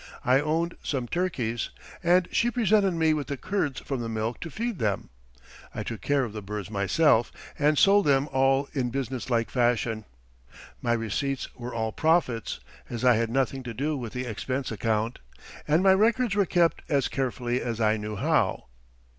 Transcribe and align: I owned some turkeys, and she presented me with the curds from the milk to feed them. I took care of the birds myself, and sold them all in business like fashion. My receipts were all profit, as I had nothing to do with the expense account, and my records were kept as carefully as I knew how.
I 0.25 0.41
owned 0.41 0.77
some 0.81 1.07
turkeys, 1.07 1.69
and 2.01 2.27
she 2.31 2.49
presented 2.49 2.95
me 2.95 3.13
with 3.13 3.27
the 3.27 3.37
curds 3.37 3.81
from 3.81 3.99
the 4.01 4.09
milk 4.09 4.39
to 4.39 4.49
feed 4.49 4.79
them. 4.79 5.09
I 5.75 5.83
took 5.83 6.01
care 6.01 6.23
of 6.23 6.33
the 6.33 6.41
birds 6.41 6.71
myself, 6.71 7.31
and 7.59 7.77
sold 7.77 8.07
them 8.07 8.27
all 8.31 8.67
in 8.73 8.89
business 8.89 9.29
like 9.29 9.51
fashion. 9.51 10.05
My 10.81 10.93
receipts 10.93 11.53
were 11.55 11.75
all 11.75 11.91
profit, 11.91 12.57
as 12.89 13.05
I 13.05 13.13
had 13.17 13.29
nothing 13.29 13.61
to 13.61 13.75
do 13.75 13.95
with 13.95 14.13
the 14.13 14.25
expense 14.25 14.71
account, 14.71 15.19
and 15.67 15.83
my 15.83 15.93
records 15.93 16.33
were 16.33 16.47
kept 16.47 16.81
as 16.89 17.07
carefully 17.07 17.61
as 17.61 17.79
I 17.79 17.97
knew 17.97 18.15
how. 18.15 18.65